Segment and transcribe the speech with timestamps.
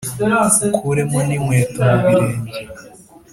[0.75, 2.57] ukuremo n’inkweto mu birenge.»